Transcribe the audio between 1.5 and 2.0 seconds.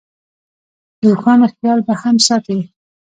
خیال به